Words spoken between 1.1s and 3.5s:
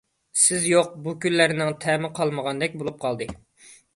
كۈنلەرنىڭ تەمى قالمىغاندەك بولۇپ قالدى.